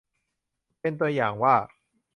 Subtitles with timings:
[0.81, 1.55] เป็นตัวอย่างว่า